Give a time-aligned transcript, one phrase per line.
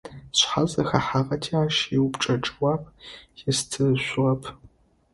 [0.37, 2.83] Сшъхьэ зэхэхьагъэти ащ иупчӀэ джэуап
[3.49, 4.43] естышъугъэп.